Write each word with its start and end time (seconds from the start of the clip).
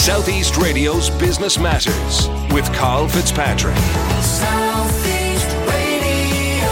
Southeast 0.00 0.56
Radio's 0.56 1.10
Business 1.10 1.58
Matters 1.58 2.26
with 2.54 2.64
Carl 2.72 3.06
Fitzpatrick. 3.06 3.76
Southeast 4.22 5.46
Radio. 5.68 6.70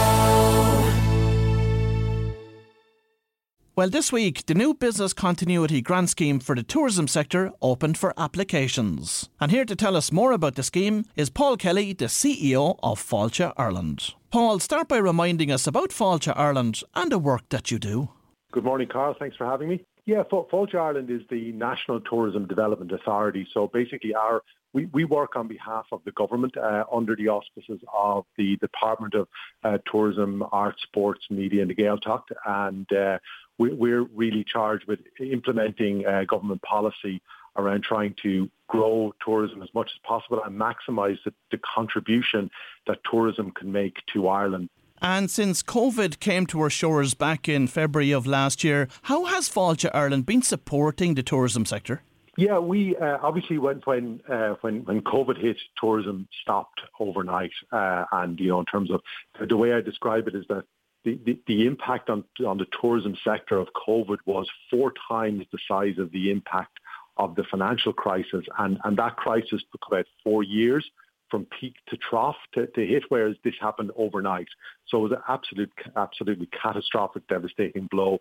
Well, 3.75 3.89
this 3.89 4.11
week, 4.11 4.47
the 4.47 4.55
new 4.55 4.73
Business 4.73 5.13
Continuity 5.13 5.79
Grant 5.79 6.09
Scheme 6.09 6.39
for 6.39 6.55
the 6.55 6.63
tourism 6.63 7.07
sector 7.07 7.51
opened 7.61 7.99
for 7.99 8.15
applications. 8.17 9.29
And 9.39 9.51
here 9.51 9.65
to 9.65 9.75
tell 9.75 9.95
us 9.95 10.11
more 10.11 10.31
about 10.31 10.55
the 10.55 10.63
scheme 10.63 11.05
is 11.15 11.29
Paul 11.29 11.55
Kelly, 11.55 11.93
the 11.93 12.05
CEO 12.05 12.79
of 12.81 12.99
Fáilte 12.99 13.53
Ireland. 13.57 14.15
Paul, 14.31 14.57
start 14.57 14.87
by 14.87 14.97
reminding 14.97 15.51
us 15.51 15.67
about 15.67 15.91
Fáilte 15.91 16.33
Ireland 16.35 16.81
and 16.95 17.11
the 17.11 17.19
work 17.19 17.47
that 17.49 17.69
you 17.69 17.77
do. 17.77 18.09
Good 18.51 18.63
morning, 18.63 18.87
Carl. 18.91 19.15
Thanks 19.19 19.37
for 19.37 19.45
having 19.45 19.69
me. 19.69 19.85
Yeah, 20.09 20.23
Fáilte 20.23 20.73
Ireland 20.73 21.11
is 21.11 21.21
the 21.29 21.51
National 21.51 21.99
Tourism 21.99 22.47
Development 22.47 22.91
Authority. 22.91 23.47
So 23.53 23.67
basically, 23.71 24.15
our 24.15 24.41
we, 24.73 24.85
we 24.87 25.05
work 25.05 25.35
on 25.35 25.47
behalf 25.47 25.85
of 25.91 26.01
the 26.03 26.11
government 26.13 26.57
uh, 26.57 26.85
under 26.91 27.15
the 27.15 27.27
auspices 27.27 27.79
of 27.95 28.25
the 28.35 28.57
Department 28.57 29.13
of 29.13 29.27
uh, 29.63 29.77
Tourism, 29.91 30.43
Arts, 30.51 30.81
Sports, 30.81 31.27
Media 31.29 31.61
and 31.61 31.69
the 31.69 31.75
Gaeltacht. 31.75 32.23
And 32.43 32.91
uh, 32.91 33.19
we, 33.59 33.71
we're 33.71 34.01
really 34.01 34.43
charged 34.43 34.87
with 34.87 34.99
implementing 35.19 36.07
uh, 36.07 36.23
government 36.23 36.63
policy 36.63 37.21
around 37.55 37.83
trying 37.83 38.15
to 38.23 38.49
grow 38.67 39.13
tourism 39.23 39.61
as 39.61 39.69
much 39.75 39.91
as 39.93 39.99
possible 40.03 40.41
and 40.43 40.59
maximise 40.59 41.19
the, 41.23 41.33
the 41.51 41.59
contribution 41.59 42.49
that 42.87 42.97
tourism 43.11 43.51
can 43.51 43.71
make 43.71 43.97
to 44.13 44.27
Ireland. 44.27 44.69
And 45.01 45.31
since 45.31 45.63
COVID 45.63 46.19
came 46.19 46.45
to 46.47 46.61
our 46.61 46.69
shores 46.69 47.13
back 47.13 47.47
in 47.47 47.67
February 47.67 48.11
of 48.11 48.27
last 48.27 48.63
year, 48.63 48.87
how 49.03 49.25
has 49.25 49.49
Fáilte 49.49 49.89
Ireland 49.93 50.25
been 50.25 50.41
supporting 50.41 51.15
the 51.15 51.23
tourism 51.23 51.65
sector? 51.65 52.01
Yeah, 52.37 52.59
we 52.59 52.95
uh, 52.95 53.17
obviously 53.21 53.57
when 53.57 53.81
when 53.83 54.21
uh, 54.29 54.55
when 54.61 54.85
when 54.85 55.01
COVID 55.01 55.41
hit, 55.41 55.57
tourism 55.77 56.27
stopped 56.41 56.79
overnight, 56.99 57.51
uh, 57.71 58.05
and 58.13 58.39
you 58.39 58.47
know 58.47 58.59
in 58.59 58.65
terms 58.65 58.91
of 58.91 59.01
the 59.47 59.57
way 59.57 59.73
I 59.73 59.81
describe 59.81 60.27
it 60.27 60.35
is 60.35 60.45
that 60.47 60.63
the, 61.03 61.19
the, 61.25 61.39
the 61.47 61.65
impact 61.65 62.09
on 62.09 62.23
on 62.45 62.57
the 62.57 62.65
tourism 62.79 63.17
sector 63.25 63.57
of 63.57 63.67
COVID 63.87 64.19
was 64.25 64.47
four 64.69 64.93
times 65.09 65.45
the 65.51 65.57
size 65.67 65.97
of 65.97 66.13
the 66.13 66.31
impact 66.31 66.77
of 67.17 67.35
the 67.35 67.43
financial 67.43 67.91
crisis, 67.91 68.45
and 68.57 68.79
and 68.85 68.97
that 68.97 69.17
crisis 69.17 69.61
took 69.71 69.81
about 69.87 70.05
four 70.23 70.41
years 70.41 70.89
from 71.29 71.47
peak 71.59 71.75
to 71.89 71.97
trough 71.97 72.35
to, 72.53 72.67
to 72.67 72.85
hit, 72.85 73.03
whereas 73.09 73.35
this 73.43 73.55
happened 73.59 73.91
overnight. 73.95 74.47
So 74.87 74.99
it 74.99 75.01
was 75.01 75.11
an 75.11 75.23
absolute, 75.27 75.71
absolutely 75.95 76.47
catastrophic, 76.47 77.27
devastating 77.27 77.87
blow. 77.91 78.17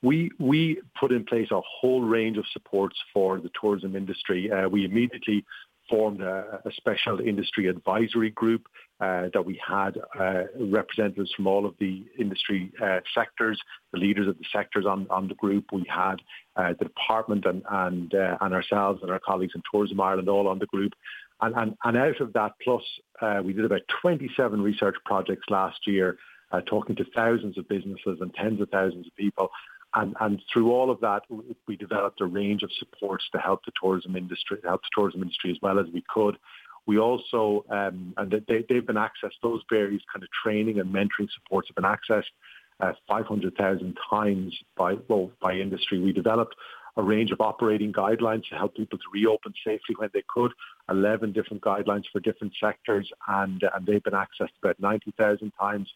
We 0.00 0.30
we 0.38 0.80
put 0.98 1.10
in 1.10 1.24
place 1.24 1.50
a 1.50 1.60
whole 1.60 2.02
range 2.02 2.38
of 2.38 2.44
supports 2.52 2.96
for 3.12 3.40
the 3.40 3.50
tourism 3.60 3.96
industry. 3.96 4.50
Uh, 4.50 4.68
we 4.68 4.84
immediately 4.84 5.44
formed 5.88 6.20
a, 6.20 6.60
a, 6.64 6.72
special 6.72 7.20
industry 7.20 7.66
advisory 7.66 8.30
group 8.30 8.66
uh, 9.00 9.28
that 9.32 9.44
we 9.44 9.60
had 9.66 9.96
uh, 10.18 10.42
representatives 10.58 11.32
from 11.34 11.46
all 11.46 11.64
of 11.64 11.74
the 11.78 12.04
industry 12.18 12.70
uh, 12.82 13.00
sectors, 13.14 13.58
the 13.92 13.98
leaders 13.98 14.28
of 14.28 14.36
the 14.38 14.44
sectors 14.52 14.86
on, 14.86 15.06
on 15.10 15.28
the 15.28 15.34
group. 15.34 15.66
We 15.72 15.84
had 15.88 16.16
uh, 16.56 16.74
the 16.78 16.84
department 16.84 17.44
and 17.46 17.62
and, 17.70 18.14
uh, 18.14 18.36
and 18.40 18.54
ourselves 18.54 19.00
and 19.02 19.10
our 19.10 19.20
colleagues 19.20 19.52
in 19.54 19.62
Tourism 19.70 20.00
Ireland 20.00 20.28
all 20.28 20.48
on 20.48 20.58
the 20.58 20.66
group. 20.66 20.92
And, 21.40 21.54
and, 21.56 21.76
and 21.84 21.96
out 21.96 22.20
of 22.20 22.32
that, 22.32 22.52
plus 22.62 22.82
uh, 23.20 23.40
we 23.44 23.52
did 23.52 23.64
about 23.64 23.82
27 24.02 24.60
research 24.60 24.96
projects 25.04 25.46
last 25.48 25.86
year, 25.86 26.18
uh, 26.50 26.60
talking 26.62 26.96
to 26.96 27.04
thousands 27.14 27.58
of 27.58 27.68
businesses 27.68 28.18
and 28.20 28.34
tens 28.34 28.60
of 28.60 28.68
thousands 28.70 29.06
of 29.06 29.14
people. 29.16 29.50
And, 29.94 30.14
and 30.20 30.42
through 30.52 30.72
all 30.72 30.90
of 30.90 31.00
that, 31.00 31.22
we 31.66 31.76
developed 31.76 32.20
a 32.20 32.26
range 32.26 32.62
of 32.62 32.70
supports 32.78 33.24
to 33.32 33.38
help 33.38 33.64
the 33.64 33.72
tourism 33.80 34.16
industry, 34.16 34.58
help 34.64 34.82
the 34.82 34.88
tourism 34.94 35.22
industry 35.22 35.50
as 35.50 35.56
well 35.62 35.78
as 35.78 35.86
we 35.92 36.04
could. 36.12 36.36
We 36.86 36.98
also, 36.98 37.64
um, 37.70 38.14
and 38.16 38.30
they, 38.48 38.64
they've 38.68 38.86
been 38.86 38.96
accessed, 38.96 39.38
those 39.42 39.62
various 39.70 40.02
kind 40.12 40.22
of 40.22 40.30
training 40.42 40.78
and 40.80 40.92
mentoring 40.92 41.28
supports 41.34 41.68
have 41.68 41.76
been 41.76 41.84
accessed 41.84 42.30
uh, 42.80 42.92
500,000 43.08 43.98
times 44.08 44.56
by, 44.76 44.94
well, 45.08 45.30
by 45.40 45.54
industry. 45.54 45.98
We 45.98 46.12
developed 46.12 46.54
a 46.96 47.02
range 47.02 47.30
of 47.30 47.40
operating 47.40 47.92
guidelines 47.92 48.48
to 48.48 48.56
help 48.56 48.74
people 48.74 48.98
to 48.98 49.04
reopen 49.12 49.52
safely 49.64 49.94
when 49.96 50.10
they 50.12 50.22
could, 50.28 50.52
11 50.88 51.32
different 51.32 51.62
guidelines 51.62 52.04
for 52.12 52.20
different 52.20 52.52
sectors, 52.60 53.10
and, 53.26 53.62
and 53.74 53.86
they've 53.86 54.02
been 54.02 54.14
accessed 54.14 54.56
about 54.62 54.80
90,000 54.80 55.52
times. 55.58 55.88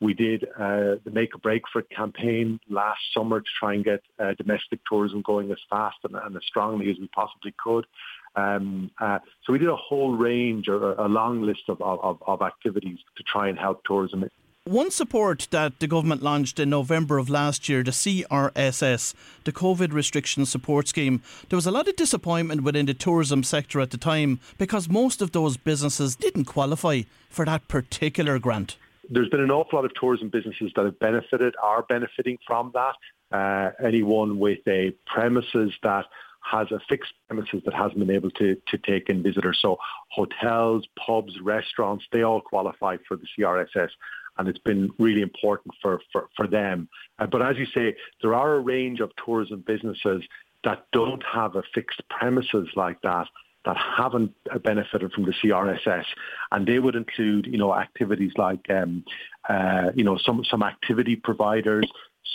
We 0.00 0.14
did 0.14 0.44
uh, 0.58 0.96
the 1.04 1.10
Make 1.12 1.34
a 1.34 1.38
Break 1.38 1.62
for 1.70 1.80
it 1.80 1.90
campaign 1.90 2.58
last 2.70 3.00
summer 3.12 3.40
to 3.40 3.46
try 3.58 3.74
and 3.74 3.84
get 3.84 4.00
uh, 4.18 4.32
domestic 4.34 4.80
tourism 4.88 5.22
going 5.22 5.50
as 5.50 5.58
fast 5.68 5.98
and, 6.04 6.14
and, 6.16 6.34
as 6.34 6.42
strongly 6.46 6.90
as 6.90 6.96
we 6.98 7.08
possibly 7.08 7.54
could. 7.62 7.86
Um, 8.34 8.90
uh, 8.98 9.18
so 9.44 9.52
we 9.52 9.58
did 9.58 9.68
a 9.68 9.76
whole 9.76 10.16
range 10.16 10.68
or 10.68 10.92
a 10.92 11.08
long 11.08 11.42
list 11.42 11.64
of, 11.68 11.82
of, 11.82 12.22
of 12.26 12.40
activities 12.40 12.98
to 13.16 13.22
try 13.24 13.48
and 13.48 13.58
help 13.58 13.84
tourism 13.84 14.24
one 14.64 14.90
support 14.90 15.48
that 15.52 15.80
the 15.80 15.86
government 15.86 16.22
launched 16.22 16.60
in 16.60 16.68
November 16.68 17.16
of 17.16 17.30
last 17.30 17.68
year, 17.68 17.82
the 17.82 17.90
CRSS, 17.92 19.14
the 19.44 19.52
COVID 19.52 19.92
Restriction 19.92 20.44
Support 20.44 20.86
Scheme, 20.88 21.22
there 21.48 21.56
was 21.56 21.66
a 21.66 21.70
lot 21.70 21.88
of 21.88 21.96
disappointment 21.96 22.62
within 22.62 22.84
the 22.84 22.92
tourism 22.92 23.42
sector 23.42 23.80
at 23.80 23.90
the 23.90 23.96
time 23.96 24.38
because 24.58 24.88
most 24.88 25.22
of 25.22 25.32
those 25.32 25.56
businesses 25.56 26.14
didn't 26.14 26.44
qualify 26.44 27.02
for 27.30 27.46
that 27.46 27.68
particular 27.68 28.38
grant. 28.38 28.76
There's 29.08 29.30
been 29.30 29.40
an 29.40 29.50
awful 29.50 29.78
lot 29.78 29.86
of 29.86 29.94
tourism 29.94 30.28
businesses 30.28 30.72
that 30.76 30.84
have 30.84 30.98
benefited, 30.98 31.54
are 31.62 31.82
benefiting 31.82 32.36
from 32.46 32.72
that. 32.74 32.94
Uh, 33.32 33.70
anyone 33.82 34.38
with 34.38 34.58
a 34.68 34.92
premises 35.06 35.72
that 35.82 36.04
has 36.42 36.70
a 36.70 36.80
fixed 36.88 37.12
premises 37.28 37.62
that 37.64 37.74
hasn't 37.74 37.98
been 37.98 38.10
able 38.10 38.30
to, 38.32 38.56
to 38.68 38.78
take 38.78 39.08
in 39.08 39.22
visitors. 39.22 39.58
So 39.60 39.78
hotels, 40.10 40.86
pubs, 41.06 41.40
restaurants, 41.40 42.04
they 42.12 42.22
all 42.22 42.40
qualify 42.40 42.96
for 43.06 43.16
the 43.16 43.26
CRSS 43.38 43.90
and 44.38 44.48
it's 44.48 44.58
been 44.58 44.90
really 44.98 45.22
important 45.22 45.74
for, 45.80 46.00
for, 46.12 46.28
for 46.36 46.46
them. 46.46 46.88
Uh, 47.18 47.26
but 47.26 47.42
as 47.42 47.56
you 47.56 47.66
say, 47.66 47.94
there 48.22 48.34
are 48.34 48.54
a 48.54 48.60
range 48.60 49.00
of 49.00 49.10
tourism 49.24 49.62
businesses 49.66 50.22
that 50.64 50.86
don't 50.92 51.22
have 51.24 51.56
a 51.56 51.62
fixed 51.74 52.02
premises 52.08 52.68
like 52.76 53.00
that 53.02 53.26
that 53.64 53.76
haven't 53.76 54.32
benefited 54.62 55.12
from 55.12 55.24
the 55.24 55.32
CRSS, 55.32 56.04
and 56.50 56.66
they 56.66 56.78
would 56.78 56.96
include, 56.96 57.46
you 57.46 57.58
know, 57.58 57.74
activities 57.74 58.32
like, 58.36 58.64
um, 58.70 59.04
uh, 59.48 59.90
you 59.94 60.04
know, 60.04 60.16
some 60.16 60.42
some 60.44 60.62
activity 60.62 61.14
providers, 61.16 61.86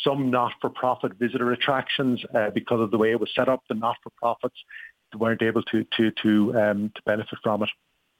some 0.03 0.29
not-for-profit 0.29 1.13
visitor 1.15 1.51
attractions, 1.51 2.23
uh, 2.35 2.51
because 2.51 2.79
of 2.79 2.91
the 2.91 2.97
way 2.97 3.11
it 3.11 3.19
was 3.19 3.29
set 3.35 3.49
up, 3.49 3.63
the 3.69 3.73
not-for-profits 3.73 4.55
weren't 5.17 5.41
able 5.41 5.63
to 5.63 5.85
to 5.97 6.11
to 6.11 6.59
um, 6.59 6.91
to 6.93 7.01
benefit 7.05 7.39
from 7.41 7.63
it. 7.63 7.69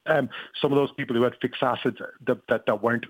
Um, 0.06 0.28
some 0.60 0.72
of 0.72 0.76
those 0.76 0.92
people 0.92 1.16
who 1.16 1.22
had 1.22 1.34
fixed 1.42 1.62
assets 1.62 1.98
that, 2.26 2.38
that, 2.48 2.66
that 2.66 2.82
weren't 2.82 3.06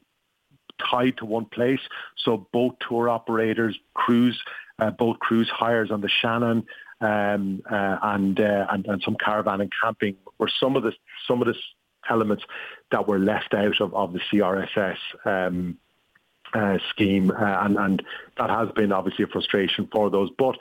tied 0.78 1.16
to 1.18 1.24
one 1.24 1.46
place. 1.46 1.80
So 2.16 2.48
boat 2.52 2.76
tour 2.86 3.08
operators, 3.08 3.78
cruise, 3.94 4.40
uh, 4.78 4.90
boat 4.90 5.18
cruise 5.18 5.48
hires 5.48 5.90
on 5.90 6.00
the 6.00 6.08
Shannon, 6.08 6.66
um, 7.00 7.62
uh, 7.70 7.98
and, 8.02 8.38
uh, 8.40 8.66
and 8.70 8.86
and 8.86 9.02
some 9.02 9.16
caravan 9.16 9.60
and 9.60 9.72
camping 9.82 10.16
were 10.38 10.50
some 10.60 10.76
of 10.76 10.82
the 10.82 10.92
some 11.26 11.42
of 11.42 11.46
the 11.46 11.54
elements 12.08 12.44
that 12.90 13.08
were 13.08 13.18
left 13.18 13.52
out 13.54 13.80
of, 13.80 13.94
of 13.94 14.12
the 14.12 14.20
CRSS. 14.30 14.98
Um, 15.24 15.78
uh, 16.54 16.78
scheme, 16.90 17.30
uh, 17.30 17.58
and, 17.64 17.76
and 17.76 18.02
that 18.38 18.48
has 18.48 18.70
been 18.70 18.92
obviously 18.92 19.24
a 19.24 19.26
frustration 19.26 19.88
for 19.92 20.10
those. 20.10 20.30
But 20.38 20.56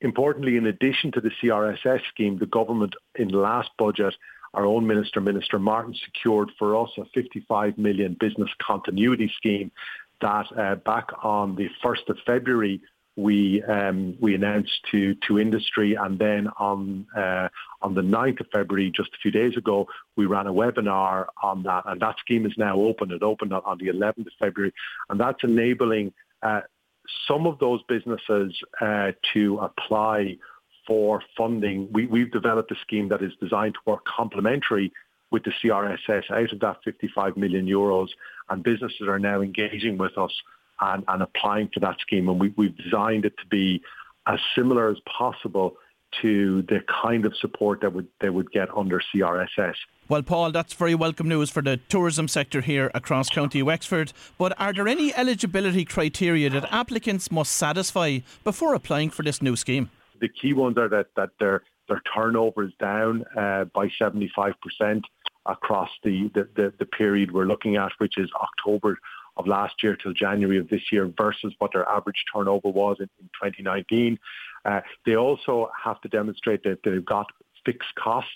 importantly, 0.00 0.56
in 0.56 0.66
addition 0.66 1.12
to 1.12 1.20
the 1.20 1.30
CRSS 1.30 2.00
scheme, 2.08 2.38
the 2.38 2.46
government 2.46 2.94
in 3.14 3.28
the 3.28 3.38
last 3.38 3.70
budget 3.78 4.14
our 4.56 4.64
own 4.64 4.86
minister, 4.86 5.20
Minister 5.20 5.58
Martin, 5.58 5.94
secured 6.06 6.50
for 6.58 6.82
us 6.82 6.90
a 6.98 7.04
55 7.14 7.78
million 7.78 8.16
business 8.18 8.50
continuity 8.66 9.30
scheme 9.36 9.70
that 10.20 10.46
uh, 10.58 10.76
back 10.76 11.08
on 11.22 11.54
the 11.56 11.68
1st 11.84 12.08
of 12.08 12.16
February 12.26 12.80
we 13.16 13.62
um, 13.62 14.14
we 14.20 14.34
announced 14.34 14.78
to 14.90 15.14
to 15.26 15.38
industry, 15.38 15.94
and 15.94 16.18
then 16.18 16.48
on 16.58 17.06
uh, 17.16 17.48
on 17.80 17.94
the 17.94 18.02
9th 18.02 18.40
of 18.40 18.46
February, 18.52 18.92
just 18.94 19.08
a 19.14 19.18
few 19.22 19.30
days 19.30 19.56
ago, 19.56 19.88
we 20.16 20.26
ran 20.26 20.46
a 20.46 20.52
webinar 20.52 21.26
on 21.42 21.62
that, 21.62 21.84
and 21.86 22.00
that 22.02 22.16
scheme 22.18 22.44
is 22.44 22.52
now 22.58 22.78
open. 22.78 23.10
It 23.10 23.22
opened 23.22 23.54
on 23.54 23.78
the 23.78 23.86
11th 23.86 24.26
of 24.26 24.32
February, 24.38 24.74
and 25.08 25.18
that's 25.18 25.42
enabling 25.42 26.12
uh, 26.42 26.60
some 27.26 27.46
of 27.46 27.58
those 27.58 27.80
businesses 27.88 28.54
uh, 28.82 29.12
to 29.32 29.58
apply 29.58 30.36
for 30.86 31.22
funding. 31.36 31.88
We, 31.92 32.06
we've 32.06 32.30
developed 32.30 32.70
a 32.70 32.76
scheme 32.82 33.08
that 33.08 33.22
is 33.22 33.32
designed 33.40 33.74
to 33.74 33.80
work 33.90 34.04
complementary 34.04 34.92
with 35.30 35.42
the 35.44 35.52
CRSS 35.62 36.30
out 36.30 36.52
of 36.52 36.60
that 36.60 36.78
55 36.84 37.36
million 37.36 37.66
euros, 37.66 38.08
and 38.48 38.62
businesses 38.62 39.08
are 39.08 39.18
now 39.18 39.40
engaging 39.40 39.98
with 39.98 40.16
us 40.16 40.32
and, 40.80 41.04
and 41.08 41.22
applying 41.22 41.68
for 41.72 41.80
that 41.80 41.96
scheme. 42.00 42.28
And 42.28 42.40
we, 42.40 42.54
we've 42.56 42.76
designed 42.76 43.24
it 43.24 43.34
to 43.38 43.46
be 43.48 43.82
as 44.26 44.38
similar 44.54 44.90
as 44.90 44.98
possible 45.18 45.76
to 46.22 46.62
the 46.62 46.80
kind 47.02 47.26
of 47.26 47.34
support 47.36 47.80
that 47.80 47.92
would 47.92 48.06
they 48.20 48.30
would 48.30 48.50
get 48.52 48.68
under 48.76 49.02
CRSS. 49.14 49.74
Well, 50.08 50.22
Paul, 50.22 50.52
that's 50.52 50.72
very 50.72 50.94
welcome 50.94 51.28
news 51.28 51.50
for 51.50 51.62
the 51.62 51.78
tourism 51.88 52.28
sector 52.28 52.60
here 52.60 52.92
across 52.94 53.28
County 53.28 53.60
Wexford. 53.60 54.12
But 54.38 54.58
are 54.58 54.72
there 54.72 54.86
any 54.86 55.12
eligibility 55.12 55.84
criteria 55.84 56.48
that 56.50 56.72
applicants 56.72 57.32
must 57.32 57.52
satisfy 57.52 58.20
before 58.44 58.74
applying 58.74 59.10
for 59.10 59.24
this 59.24 59.42
new 59.42 59.56
scheme? 59.56 59.90
The 60.20 60.28
key 60.28 60.52
ones 60.52 60.78
are 60.78 60.88
that, 60.88 61.08
that 61.16 61.30
they're 61.38 61.62
their 61.88 62.02
turnover 62.14 62.64
is 62.64 62.72
down 62.80 63.24
uh, 63.36 63.64
by 63.66 63.88
75% 64.00 64.54
across 65.46 65.90
the, 66.02 66.28
the, 66.34 66.48
the, 66.56 66.72
the 66.78 66.86
period 66.86 67.32
we're 67.32 67.44
looking 67.44 67.76
at, 67.76 67.92
which 67.98 68.18
is 68.18 68.28
October 68.40 68.98
of 69.36 69.46
last 69.46 69.82
year 69.82 69.96
till 69.96 70.12
January 70.12 70.58
of 70.58 70.68
this 70.68 70.80
year 70.90 71.12
versus 71.16 71.54
what 71.58 71.72
their 71.72 71.88
average 71.88 72.24
turnover 72.32 72.68
was 72.68 72.96
in, 72.98 73.08
in 73.20 73.26
2019. 73.42 74.18
Uh, 74.64 74.80
they 75.04 75.14
also 75.14 75.70
have 75.84 76.00
to 76.00 76.08
demonstrate 76.08 76.64
that 76.64 76.78
they've 76.82 77.04
got 77.04 77.26
fixed 77.64 77.94
costs 77.94 78.30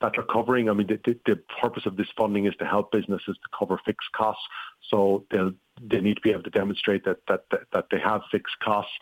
that 0.00 0.12
they're 0.14 0.24
covering. 0.24 0.68
I 0.68 0.74
mean, 0.74 0.86
the, 0.86 1.00
the, 1.04 1.18
the 1.26 1.40
purpose 1.60 1.86
of 1.86 1.96
this 1.96 2.08
funding 2.16 2.46
is 2.46 2.54
to 2.58 2.66
help 2.66 2.92
businesses 2.92 3.36
to 3.36 3.58
cover 3.58 3.80
fixed 3.84 4.12
costs. 4.12 4.42
So 4.90 5.24
they'll 5.30 5.52
they 5.82 6.00
need 6.00 6.14
to 6.14 6.20
be 6.20 6.30
able 6.30 6.42
to 6.44 6.50
demonstrate 6.50 7.04
that 7.04 7.18
that, 7.26 7.44
that 7.72 7.86
they 7.90 7.98
have 7.98 8.22
fixed 8.30 8.56
costs. 8.62 8.92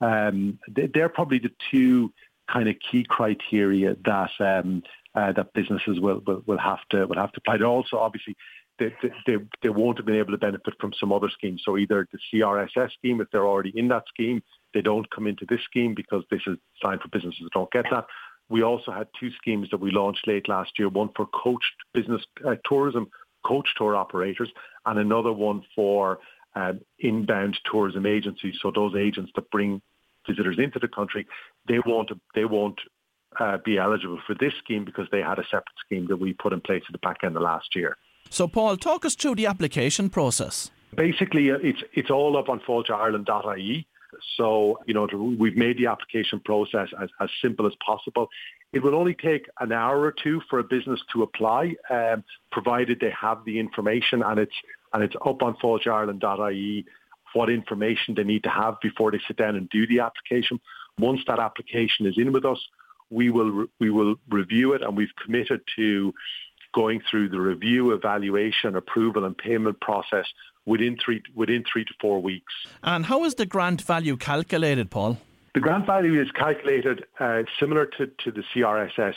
Um, 0.00 0.58
they, 0.68 0.86
they're 0.86 1.08
probably 1.08 1.38
the 1.38 1.52
two 1.70 2.12
kind 2.50 2.68
of 2.68 2.76
key 2.90 3.04
criteria 3.08 3.96
that 4.04 4.30
um, 4.40 4.82
uh, 5.14 5.32
that 5.32 5.52
businesses 5.52 6.00
will, 6.00 6.22
will 6.26 6.42
will 6.46 6.58
have 6.58 6.80
to 6.90 7.06
will 7.06 7.16
have 7.16 7.32
to 7.32 7.38
apply. 7.38 7.58
They're 7.58 7.66
also 7.66 7.98
obviously 7.98 8.36
they, 8.80 8.92
they, 9.26 9.36
they 9.62 9.68
won't 9.68 9.98
have 9.98 10.06
been 10.06 10.16
able 10.16 10.32
to 10.32 10.38
benefit 10.38 10.74
from 10.80 10.92
some 10.98 11.12
other 11.12 11.28
schemes. 11.28 11.62
So 11.64 11.76
either 11.76 12.08
the 12.10 12.18
CRSS 12.32 12.92
scheme, 12.92 13.20
if 13.20 13.28
they're 13.30 13.46
already 13.46 13.72
in 13.76 13.88
that 13.88 14.04
scheme, 14.08 14.42
they 14.72 14.80
don't 14.80 15.08
come 15.10 15.26
into 15.26 15.44
this 15.48 15.60
scheme 15.64 15.94
because 15.94 16.24
this 16.30 16.40
is 16.46 16.56
designed 16.80 17.02
for 17.02 17.08
businesses 17.08 17.40
that 17.42 17.52
don't 17.52 17.70
get 17.70 17.84
that. 17.90 18.06
We 18.48 18.62
also 18.62 18.90
had 18.90 19.08
two 19.18 19.30
schemes 19.32 19.68
that 19.70 19.80
we 19.80 19.90
launched 19.90 20.26
late 20.26 20.48
last 20.48 20.72
year, 20.78 20.88
one 20.88 21.10
for 21.14 21.26
coached 21.26 21.74
business 21.92 22.22
uh, 22.44 22.56
tourism, 22.64 23.08
coach 23.44 23.68
tour 23.76 23.94
operators, 23.94 24.50
and 24.86 24.98
another 24.98 25.32
one 25.32 25.62
for 25.76 26.18
um, 26.56 26.80
inbound 26.98 27.58
tourism 27.70 28.06
agencies. 28.06 28.56
So 28.60 28.72
those 28.74 28.96
agents 28.96 29.30
that 29.36 29.50
bring 29.50 29.82
visitors 30.26 30.58
into 30.58 30.78
the 30.78 30.88
country, 30.88 31.26
they 31.68 31.78
won't, 31.84 32.10
they 32.34 32.44
won't 32.44 32.80
uh, 33.38 33.58
be 33.64 33.78
eligible 33.78 34.20
for 34.26 34.34
this 34.34 34.52
scheme 34.62 34.84
because 34.84 35.06
they 35.12 35.20
had 35.20 35.38
a 35.38 35.44
separate 35.44 35.78
scheme 35.84 36.06
that 36.08 36.16
we 36.16 36.32
put 36.32 36.52
in 36.52 36.60
place 36.60 36.82
at 36.88 36.92
the 36.92 36.98
back 36.98 37.18
end 37.22 37.36
of 37.36 37.42
last 37.42 37.76
year. 37.76 37.96
So, 38.28 38.46
Paul, 38.48 38.76
talk 38.76 39.04
us 39.04 39.14
through 39.14 39.36
the 39.36 39.46
application 39.46 40.10
process. 40.10 40.70
Basically, 40.94 41.50
uh, 41.50 41.58
it's 41.62 41.82
it's 41.94 42.10
all 42.10 42.36
up 42.36 42.48
on 42.48 42.60
fáilte 42.60 43.84
So, 44.36 44.78
you 44.86 44.94
know, 44.94 45.06
we've 45.38 45.56
made 45.56 45.78
the 45.78 45.86
application 45.86 46.40
process 46.40 46.88
as, 47.00 47.08
as 47.20 47.30
simple 47.40 47.66
as 47.66 47.72
possible. 47.84 48.28
It 48.72 48.82
will 48.82 48.94
only 48.94 49.14
take 49.14 49.46
an 49.60 49.72
hour 49.72 50.00
or 50.00 50.12
two 50.12 50.40
for 50.48 50.58
a 50.58 50.64
business 50.64 51.00
to 51.12 51.22
apply, 51.22 51.74
um, 51.90 52.24
provided 52.52 53.00
they 53.00 53.10
have 53.20 53.44
the 53.44 53.58
information 53.58 54.22
and 54.22 54.38
it's 54.38 54.54
and 54.92 55.04
it's 55.04 55.14
up 55.24 55.42
on 55.42 55.54
fáilte 55.56 56.84
what 57.32 57.50
information 57.50 58.14
they 58.14 58.24
need 58.24 58.42
to 58.44 58.50
have 58.50 58.80
before 58.80 59.10
they 59.10 59.20
sit 59.26 59.36
down 59.36 59.56
and 59.56 59.68
do 59.70 59.86
the 59.86 60.00
application. 60.00 60.60
Once 60.98 61.20
that 61.26 61.38
application 61.38 62.06
is 62.06 62.14
in 62.16 62.32
with 62.32 62.44
us, 62.44 62.58
we 63.10 63.30
will 63.30 63.50
re- 63.50 63.66
we 63.78 63.90
will 63.90 64.16
review 64.28 64.72
it 64.72 64.82
and 64.82 64.96
we've 64.96 65.14
committed 65.24 65.60
to 65.76 66.12
going 66.72 67.00
through 67.10 67.28
the 67.28 67.40
review, 67.40 67.92
evaluation, 67.92 68.76
approval 68.76 69.24
and 69.24 69.36
payment 69.36 69.80
process 69.80 70.26
within 70.66 70.96
three, 71.04 71.22
within 71.34 71.64
three 71.70 71.84
to 71.84 71.92
four 72.00 72.22
weeks. 72.22 72.52
And 72.82 73.06
how 73.06 73.24
is 73.24 73.34
the 73.34 73.46
grant 73.46 73.82
value 73.82 74.16
calculated, 74.16 74.90
Paul? 74.90 75.18
The 75.54 75.60
grant 75.60 75.86
value 75.86 76.20
is 76.20 76.30
calculated 76.30 77.06
uh, 77.18 77.42
similar 77.58 77.86
to, 77.86 78.06
to 78.06 78.30
the 78.30 78.44
CRSS. 78.54 79.14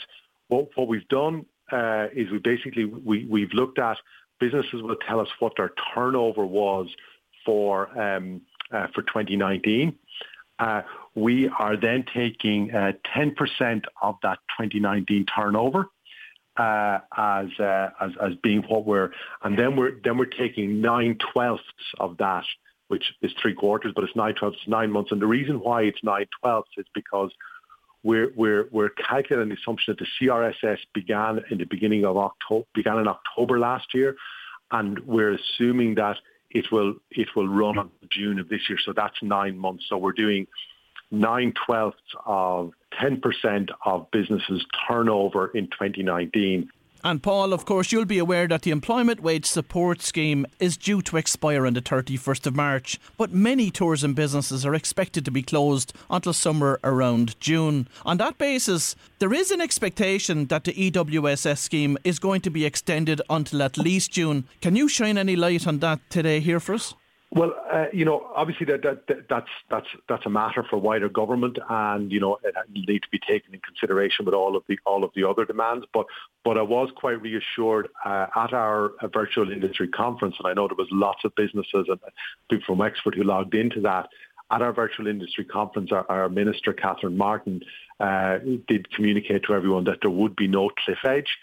What, 0.48 0.70
what 0.74 0.88
we've 0.88 1.06
done 1.08 1.46
uh, 1.70 2.08
is 2.12 2.30
we 2.30 2.38
basically 2.38 2.84
we, 2.84 3.24
we've 3.26 3.52
looked 3.52 3.78
at 3.78 3.98
businesses 4.40 4.82
will 4.82 4.96
tell 4.96 5.20
us 5.20 5.28
what 5.38 5.52
their 5.56 5.72
turnover 5.94 6.44
was 6.44 6.88
for 7.44 7.88
um, 7.98 8.40
uh, 8.72 8.86
for 8.94 9.02
2019. 9.02 9.96
Uh, 10.58 10.82
we 11.14 11.48
are 11.58 11.76
then 11.76 12.04
taking 12.14 12.68
10% 12.68 12.94
uh, 13.16 13.80
of 14.02 14.16
that 14.22 14.38
2019 14.58 15.26
turnover 15.26 15.88
as, 16.56 17.48
as 17.58 18.10
as 18.22 18.34
being 18.42 18.62
what 18.68 18.86
we're, 18.86 19.10
and 19.42 19.58
then 19.58 19.76
we're 19.76 20.00
then 20.04 20.16
we're 20.16 20.26
taking 20.26 20.80
nine 20.80 21.18
twelfths 21.32 21.64
of 21.98 22.16
that, 22.18 22.44
which 22.88 23.12
is 23.22 23.32
three 23.40 23.54
quarters, 23.54 23.92
but 23.94 24.04
it's 24.04 24.14
nine 24.14 24.34
twelfths, 24.34 24.60
nine 24.66 24.90
months. 24.92 25.10
And 25.10 25.20
the 25.20 25.26
reason 25.26 25.60
why 25.60 25.82
it's 25.82 25.98
nine 26.04 26.26
twelfths 26.40 26.70
is 26.76 26.86
because 26.94 27.32
we're 28.04 28.32
we're 28.36 28.68
we're 28.70 28.90
calculating 28.90 29.48
the 29.48 29.56
assumption 29.56 29.96
that 29.96 29.98
the 29.98 30.26
CRSS 30.26 30.78
began 30.92 31.40
in 31.50 31.58
the 31.58 31.64
beginning 31.64 32.04
of 32.04 32.16
October, 32.16 32.66
began 32.74 32.98
in 32.98 33.08
October 33.08 33.58
last 33.58 33.92
year, 33.94 34.14
and 34.70 35.00
we're 35.00 35.32
assuming 35.32 35.96
that 35.96 36.18
it 36.54 36.70
will 36.72 36.94
it 37.10 37.28
will 37.36 37.48
run 37.48 37.78
on 37.78 37.90
June 38.10 38.38
of 38.38 38.48
this 38.48 38.60
year. 38.68 38.78
So 38.84 38.92
that's 38.94 39.16
nine 39.22 39.58
months. 39.58 39.84
So 39.88 39.98
we're 39.98 40.12
doing 40.12 40.46
nine 41.10 41.52
twelfths 41.66 42.00
of 42.24 42.72
10% 43.00 43.68
of 43.84 44.10
businesses' 44.12 44.64
turnover 44.88 45.48
in 45.48 45.66
2019. 45.66 46.70
And 47.06 47.22
Paul, 47.22 47.52
of 47.52 47.66
course, 47.66 47.92
you'll 47.92 48.06
be 48.06 48.18
aware 48.18 48.48
that 48.48 48.62
the 48.62 48.70
Employment 48.70 49.20
Wage 49.20 49.44
Support 49.44 50.00
Scheme 50.00 50.46
is 50.58 50.78
due 50.78 51.02
to 51.02 51.18
expire 51.18 51.66
on 51.66 51.74
the 51.74 51.82
31st 51.82 52.46
of 52.46 52.56
March, 52.56 52.98
but 53.18 53.30
many 53.30 53.70
tourism 53.70 54.14
businesses 54.14 54.64
are 54.64 54.74
expected 54.74 55.22
to 55.26 55.30
be 55.30 55.42
closed 55.42 55.92
until 56.08 56.32
somewhere 56.32 56.78
around 56.82 57.38
June. 57.40 57.88
On 58.06 58.16
that 58.16 58.38
basis, 58.38 58.96
there 59.18 59.34
is 59.34 59.50
an 59.50 59.60
expectation 59.60 60.46
that 60.46 60.64
the 60.64 60.72
EWSS 60.72 61.58
scheme 61.58 61.98
is 62.04 62.18
going 62.18 62.40
to 62.40 62.50
be 62.50 62.64
extended 62.64 63.20
until 63.28 63.62
at 63.62 63.76
least 63.76 64.12
June. 64.12 64.48
Can 64.62 64.74
you 64.74 64.88
shine 64.88 65.18
any 65.18 65.36
light 65.36 65.66
on 65.66 65.80
that 65.80 66.00
today 66.08 66.40
here 66.40 66.58
for 66.58 66.76
us? 66.76 66.94
Well, 67.34 67.52
uh, 67.68 67.86
you 67.92 68.04
know, 68.04 68.30
obviously 68.36 68.64
that, 68.66 68.82
that, 68.82 69.08
that, 69.08 69.28
that's 69.28 69.48
that's 69.68 69.88
that's 70.08 70.24
a 70.24 70.30
matter 70.30 70.64
for 70.70 70.76
wider 70.76 71.08
government, 71.08 71.58
and 71.68 72.12
you 72.12 72.20
know 72.20 72.38
it 72.44 72.54
needs 72.72 73.02
to 73.02 73.10
be 73.10 73.18
taken 73.18 73.52
in 73.54 73.60
consideration 73.60 74.24
with 74.24 74.34
all 74.34 74.54
of 74.56 74.62
the 74.68 74.78
all 74.86 75.02
of 75.02 75.10
the 75.16 75.28
other 75.28 75.44
demands. 75.44 75.84
But 75.92 76.06
but 76.44 76.56
I 76.56 76.62
was 76.62 76.90
quite 76.94 77.20
reassured 77.20 77.88
uh, 78.04 78.26
at 78.36 78.52
our 78.52 78.92
uh, 79.00 79.08
virtual 79.08 79.50
industry 79.50 79.88
conference, 79.88 80.36
and 80.38 80.46
I 80.46 80.54
know 80.54 80.68
there 80.68 80.76
was 80.76 80.86
lots 80.92 81.24
of 81.24 81.34
businesses 81.34 81.86
and 81.88 81.98
people 82.48 82.64
from 82.66 82.78
Wexford 82.78 83.16
who 83.16 83.24
logged 83.24 83.54
into 83.54 83.80
that. 83.80 84.08
At 84.52 84.62
our 84.62 84.72
virtual 84.72 85.08
industry 85.08 85.44
conference, 85.44 85.90
our, 85.90 86.08
our 86.08 86.28
minister 86.28 86.72
Catherine 86.72 87.16
Martin 87.16 87.62
uh, 87.98 88.38
did 88.68 88.92
communicate 88.92 89.42
to 89.44 89.54
everyone 89.54 89.84
that 89.84 89.98
there 90.02 90.10
would 90.10 90.36
be 90.36 90.46
no 90.46 90.70
cliff 90.84 90.98
edge 91.04 91.38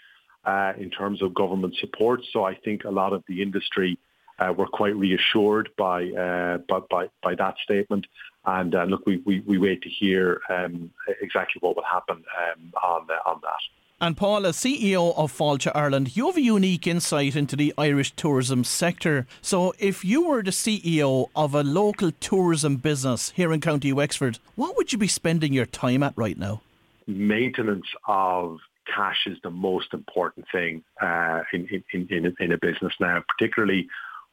uh, 0.46 0.72
in 0.78 0.88
terms 0.88 1.20
of 1.20 1.34
government 1.34 1.74
support. 1.78 2.20
So 2.32 2.44
I 2.44 2.54
think 2.54 2.84
a 2.84 2.90
lot 2.90 3.12
of 3.12 3.24
the 3.28 3.42
industry 3.42 3.98
uh, 4.38 4.52
we're 4.56 4.66
quite 4.66 4.96
reassured 4.96 5.70
by, 5.76 6.10
uh, 6.10 6.58
by, 6.68 6.80
by, 6.90 7.08
by 7.22 7.34
that 7.34 7.54
statement. 7.62 8.06
And 8.44 8.74
uh, 8.74 8.84
look, 8.84 9.06
we, 9.06 9.18
we, 9.18 9.40
we 9.40 9.58
wait 9.58 9.82
to 9.82 9.88
hear 9.88 10.40
um, 10.50 10.90
exactly 11.20 11.60
what 11.60 11.76
will 11.76 11.84
happen 11.84 12.16
um, 12.16 12.72
on, 12.82 13.06
on 13.26 13.40
that. 13.42 13.60
And 14.00 14.16
Paul, 14.16 14.46
as 14.46 14.56
CEO 14.56 15.16
of 15.16 15.32
Fáilte 15.32 15.70
Ireland, 15.76 16.16
you 16.16 16.26
have 16.26 16.36
a 16.36 16.40
unique 16.40 16.88
insight 16.88 17.36
into 17.36 17.54
the 17.54 17.72
Irish 17.78 18.10
tourism 18.16 18.64
sector. 18.64 19.28
So, 19.42 19.74
if 19.78 20.04
you 20.04 20.26
were 20.26 20.42
the 20.42 20.50
CEO 20.50 21.28
of 21.36 21.54
a 21.54 21.62
local 21.62 22.10
tourism 22.18 22.78
business 22.78 23.30
here 23.36 23.52
in 23.52 23.60
County 23.60 23.92
Wexford, 23.92 24.40
what 24.56 24.76
would 24.76 24.92
you 24.92 24.98
be 24.98 25.06
spending 25.06 25.52
your 25.52 25.66
time 25.66 26.02
at 26.02 26.14
right 26.16 26.36
now? 26.36 26.62
Maintenance 27.06 27.86
of 28.08 28.58
cash 28.92 29.24
is 29.26 29.38
the 29.44 29.50
most 29.50 29.94
important 29.94 30.46
thing 30.50 30.82
uh, 31.00 31.42
in, 31.52 31.68
in, 31.92 32.08
in, 32.10 32.36
in 32.40 32.50
a 32.50 32.58
business 32.58 32.94
now, 32.98 33.22
particularly 33.28 33.88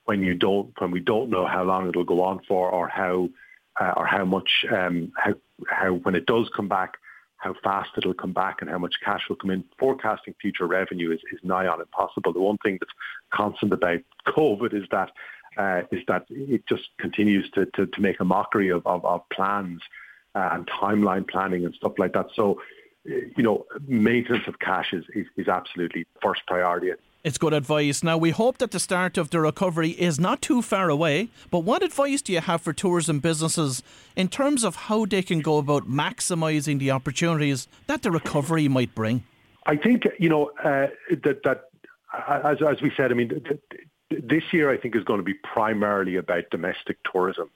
when 0.09 0.23
you 0.23 0.33
don't 0.33 0.71
when 0.79 0.89
we 0.89 0.99
don't 0.99 1.29
know 1.29 1.45
how 1.45 1.63
long 1.63 1.87
it'll 1.87 2.03
go 2.03 2.23
on 2.23 2.39
for 2.47 2.67
or 2.67 2.87
how 2.87 3.29
uh, 3.79 3.93
or 3.95 4.07
how 4.07 4.25
much 4.25 4.49
um, 4.75 5.11
how 5.15 5.33
how 5.67 5.91
when 6.05 6.15
it 6.15 6.25
does 6.25 6.49
come 6.55 6.67
back 6.67 6.97
how 7.37 7.53
fast 7.63 7.91
it'll 7.95 8.15
come 8.15 8.33
back 8.33 8.57
and 8.59 8.69
how 8.71 8.79
much 8.79 8.95
cash 9.05 9.21
will 9.29 9.35
come 9.35 9.51
in. 9.51 9.63
Forecasting 9.77 10.33
future 10.41 10.65
revenue 10.65 11.11
is, 11.11 11.19
is 11.31 11.39
nigh 11.43 11.67
on 11.67 11.79
impossible. 11.79 12.33
The 12.33 12.41
one 12.41 12.57
thing 12.57 12.77
that's 12.79 12.91
constant 13.31 13.71
about 13.71 13.99
COVID 14.27 14.73
is 14.73 14.87
that 14.89 15.11
uh, 15.57 15.81
is 15.91 16.01
that 16.07 16.25
it 16.29 16.63
just 16.67 16.89
continues 16.97 17.47
to, 17.51 17.67
to, 17.75 17.85
to 17.85 18.01
make 18.01 18.19
a 18.19 18.25
mockery 18.25 18.69
of, 18.69 18.81
of, 18.87 19.05
of 19.05 19.21
plans 19.29 19.81
uh, 20.33 20.49
and 20.53 20.67
timeline 20.67 21.27
planning 21.27 21.65
and 21.65 21.75
stuff 21.75 21.93
like 21.99 22.13
that. 22.13 22.27
So, 22.35 22.61
you 23.05 23.43
know, 23.43 23.65
maintenance 23.87 24.47
of 24.47 24.57
cash 24.57 24.91
is, 24.91 25.05
is, 25.13 25.27
is 25.37 25.47
absolutely 25.47 26.07
first 26.19 26.41
priority. 26.47 26.91
Good 27.38 27.53
advice. 27.53 28.03
Now, 28.03 28.17
we 28.17 28.31
hope 28.31 28.57
that 28.59 28.71
the 28.71 28.79
start 28.79 29.17
of 29.17 29.29
the 29.29 29.39
recovery 29.39 29.89
is 29.89 30.19
not 30.19 30.41
too 30.41 30.61
far 30.61 30.89
away, 30.89 31.29
but 31.51 31.59
what 31.59 31.83
advice 31.83 32.21
do 32.21 32.31
you 32.31 32.39
have 32.41 32.61
for 32.61 32.73
tourism 32.73 33.19
businesses 33.19 33.83
in 34.15 34.29
terms 34.29 34.63
of 34.63 34.75
how 34.75 35.05
they 35.05 35.21
can 35.21 35.41
go 35.41 35.57
about 35.57 35.89
maximising 35.89 36.79
the 36.79 36.91
opportunities 36.91 37.67
that 37.88 38.03
the 38.03 38.11
recovery 38.11 38.67
might 38.67 38.95
bring? 38.95 39.23
I 39.65 39.75
think, 39.75 40.07
you 40.17 40.29
know, 40.29 40.51
uh, 40.63 40.88
that, 41.23 41.43
that 41.43 41.65
as, 42.27 42.61
as 42.61 42.81
we 42.81 42.91
said, 42.95 43.11
I 43.11 43.15
mean, 43.15 43.41
this 44.09 44.43
year 44.51 44.71
I 44.71 44.77
think 44.77 44.95
is 44.95 45.03
going 45.03 45.19
to 45.19 45.23
be 45.23 45.35
primarily 45.35 46.15
about 46.15 46.49
domestic 46.49 46.97
tourism. 47.11 47.49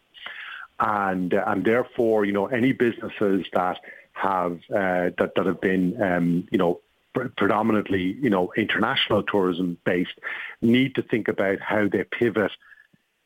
And, 0.79 1.33
and 1.33 1.63
therefore, 1.63 2.25
you 2.25 2.33
know, 2.33 2.47
any 2.47 2.73
businesses 2.73 3.45
that 3.53 3.79
have 4.13 4.59
uh, 4.69 5.09
that, 5.17 5.31
that 5.35 5.45
have 5.45 5.61
been, 5.61 5.99
um, 6.01 6.47
you 6.51 6.57
know, 6.57 6.81
predominantly, 7.13 8.17
you 8.21 8.29
know, 8.29 8.51
international 8.57 9.23
tourism 9.23 9.77
based, 9.85 10.19
need 10.61 10.95
to 10.95 11.01
think 11.01 11.27
about 11.27 11.59
how 11.59 11.87
they 11.87 12.03
pivot 12.03 12.51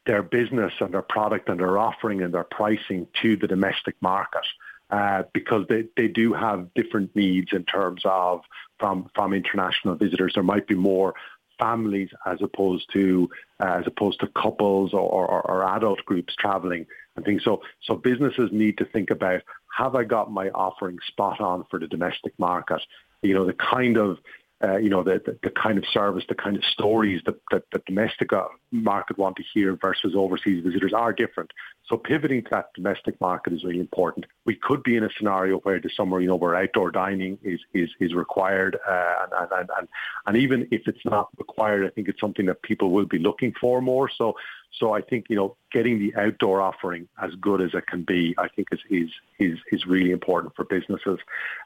their 0.06 0.24
business 0.24 0.74
and 0.80 0.94
their 0.94 1.02
product 1.02 1.50
and 1.50 1.60
their 1.60 1.78
offering 1.78 2.22
and 2.22 2.34
their 2.34 2.44
pricing 2.44 3.08
to 3.22 3.36
the 3.36 3.48
domestic 3.48 3.96
market. 4.02 4.46
uh, 4.90 5.24
because 5.34 5.66
they, 5.68 5.86
they 5.98 6.08
do 6.08 6.34
have 6.34 6.74
different 6.74 7.16
needs 7.16 7.50
in 7.52 7.64
terms 7.66 8.02
of 8.06 8.42
from 8.80 9.10
from 9.14 9.34
international 9.34 9.96
visitors. 9.96 10.34
There 10.34 10.44
might 10.44 10.68
be 10.68 10.76
more 10.76 11.14
families 11.60 12.10
as 12.26 12.40
opposed 12.42 12.92
to 12.94 13.30
uh, 13.60 13.80
as 13.80 13.88
opposed 13.88 14.20
to 14.20 14.28
couples 14.28 14.94
or, 14.94 15.00
or, 15.00 15.42
or 15.42 15.64
adult 15.76 16.06
groups 16.06 16.36
traveling 16.36 16.86
and 17.16 17.26
things. 17.26 17.44
So 17.44 17.62
so 17.84 17.96
businesses 17.96 18.50
need 18.52 18.78
to 18.78 18.86
think 18.86 19.10
about 19.10 19.42
have 19.78 19.96
I 19.96 20.04
got 20.06 20.32
my 20.32 20.50
offering 20.50 20.98
spot 21.08 21.42
on 21.42 21.66
for 21.70 21.80
the 21.80 21.88
domestic 21.88 22.34
market? 22.40 22.82
You 23.22 23.34
know 23.34 23.46
the 23.46 23.54
kind 23.54 23.98
of 23.98 24.18
uh, 24.64 24.78
you 24.78 24.90
know, 24.90 25.04
the, 25.04 25.22
the, 25.24 25.38
the, 25.44 25.52
kind 25.52 25.78
of 25.78 25.86
service, 25.94 26.24
the 26.28 26.34
kind 26.36 26.56
of 26.58 26.64
stories 26.64 27.22
that, 27.28 27.36
that 27.52 27.64
the 27.72 27.82
domestic 27.86 28.34
uh, 28.34 28.48
market 28.72 29.16
want 29.16 29.36
to 29.36 29.44
hear 29.54 29.76
versus 29.76 30.16
overseas 30.16 30.64
visitors 30.64 30.94
are 30.94 31.14
different. 31.14 31.52
So 31.88 31.96
pivoting 31.96 32.44
to 32.46 32.50
that 32.52 32.74
domestic 32.74 33.22
market 33.22 33.54
is 33.54 33.64
really 33.64 33.80
important. 33.80 34.26
We 34.46 34.56
could 34.56 34.82
be 34.82 34.96
in 34.96 35.04
a 35.04 35.10
scenario 35.16 35.60
where 35.60 35.80
the 35.80 35.92
summer, 35.96 36.20
you 36.20 36.28
know, 36.28 36.36
where 36.36 36.56
outdoor 36.56 36.90
dining 36.90 37.38
is 37.44 37.60
is, 37.74 37.90
is 38.00 38.16
required, 38.16 38.78
uh, 38.88 39.14
and, 39.40 39.52
and, 39.52 39.70
and 39.78 39.88
and 40.26 40.38
even 40.38 40.68
if 40.72 40.88
it's 40.88 41.06
not 41.06 41.30
required, 41.38 41.86
I 41.86 41.90
think 41.90 42.10
it's 42.10 42.20
something 42.20 42.48
that 42.48 42.62
people 42.64 42.90
will 42.90 43.06
be 43.06 43.20
looking 43.20 43.54
for 43.62 43.80
more. 43.80 44.10
So 44.10 44.34
so 44.80 44.94
I 44.94 45.02
think 45.02 45.26
you 45.30 45.36
know 45.36 45.56
getting 45.72 46.00
the 46.00 46.16
outdoor 46.16 46.62
offering 46.62 47.08
as 47.22 47.32
good 47.36 47.62
as 47.62 47.74
it 47.74 47.88
can 47.88 48.04
be, 48.04 48.36
I 48.38 48.48
think 48.48 48.68
is 48.72 48.80
is 48.90 49.10
is, 49.40 49.58
is 49.72 49.86
really 49.86 50.12
important 50.12 50.56
for 50.56 50.66
businesses. 50.66 51.20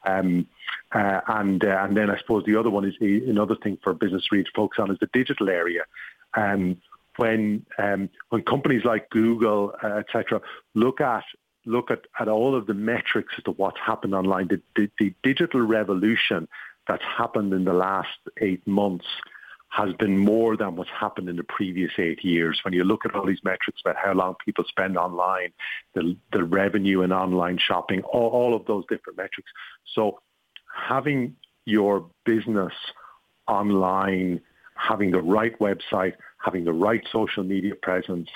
Um, 0.06 0.48
uh, 0.94 1.22
and 1.28 1.64
uh, 1.64 1.84
and 1.84 1.96
then 1.96 2.10
I 2.10 2.18
suppose 2.18 2.44
the 2.46 2.56
other 2.58 2.70
one 2.70 2.86
is 2.86 2.96
another 3.00 3.56
thing 3.56 3.78
for 3.84 3.94
business 3.94 4.26
to 4.32 4.44
focus 4.56 4.80
on 4.80 4.92
is 4.92 5.00
the 5.00 5.10
digital 5.14 5.50
area. 5.50 5.84
Um, 6.36 6.78
when 7.18 7.66
um, 7.78 8.10
when 8.30 8.44
companies 8.44 8.86
like 8.86 9.10
Google, 9.10 9.74
uh, 9.84 9.88
etc., 9.98 10.42
look 10.74 11.02
at 11.02 11.24
look 11.66 11.92
at, 11.92 12.06
at 12.20 12.28
all 12.28 12.56
of 12.56 12.66
the 12.66 12.74
metrics 12.74 13.34
as 13.38 13.44
to 13.44 13.52
what's 13.52 13.80
happened 13.80 14.16
online, 14.16 14.48
the, 14.48 14.62
the, 14.76 14.90
the 15.00 15.14
digital 15.22 15.62
revolution 15.62 16.48
that's 16.88 17.04
happened 17.04 17.54
in 17.54 17.66
the 17.66 17.74
last 17.74 18.18
eight 18.38 18.66
months 18.66 19.06
has 19.72 19.94
been 19.94 20.18
more 20.18 20.58
than 20.58 20.76
what's 20.76 20.90
happened 20.90 21.30
in 21.30 21.38
the 21.38 21.44
previous 21.46 21.92
eight 21.98 22.24
years. 22.26 22.60
When 22.64 22.74
you 22.74 22.84
look 22.84 23.06
at 23.06 23.16
all 23.16 23.26
these 23.26 23.44
metrics 23.44 23.80
about 23.80 23.96
how 23.96 24.14
long 24.14 24.36
people 24.46 24.66
spend 24.68 24.98
online, 24.98 25.54
the, 25.94 26.18
the 26.34 26.44
revenue 26.44 27.04
in 27.04 27.14
online 27.14 27.58
shopping, 27.58 28.02
all, 28.04 28.30
all 28.30 28.54
of 28.54 28.66
those 28.66 28.84
different 28.90 29.18
metrics. 29.18 29.50
So 29.96 30.20
having 30.76 31.38
your 31.64 32.06
business 32.26 32.74
online, 33.48 34.42
having 34.76 35.12
the 35.12 35.22
right 35.22 35.58
website, 35.60 36.16
having 36.44 36.66
the 36.66 36.74
right 36.74 37.06
social 37.10 37.44
media 37.46 37.76
presence 37.76 38.30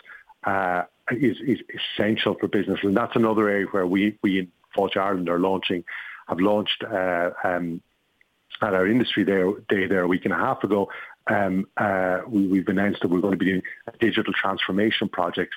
uh, 0.46 0.84
is, 1.12 1.36
is 1.46 1.60
essential 1.98 2.36
for 2.40 2.48
business. 2.48 2.80
And 2.82 2.96
that's 2.96 3.16
another 3.18 3.50
area 3.50 3.66
where 3.72 3.86
we, 3.86 4.18
we 4.24 4.40
in 4.40 4.52
Fáilte 4.74 4.98
Ireland 4.98 5.28
are 5.28 5.40
launching, 5.40 5.84
have 6.30 6.40
launched 6.40 6.82
uh, 6.84 7.32
um, 7.44 7.82
at 8.62 8.74
our 8.74 8.88
industry 8.88 9.26
there, 9.26 9.52
day 9.68 9.86
there 9.86 10.04
a 10.04 10.08
week 10.08 10.24
and 10.24 10.34
a 10.34 10.38
half 10.38 10.64
ago. 10.64 10.90
Um, 11.28 11.68
uh, 11.78 12.20
we, 12.28 12.60
have 12.60 12.68
announced 12.68 13.02
that 13.02 13.10
we're 13.10 13.22
going 13.22 13.34
to 13.34 13.38
be 13.38 13.46
doing 13.46 13.64
a 13.88 13.98
digital 13.98 14.34
transformation 14.34 15.10
project 15.10 15.54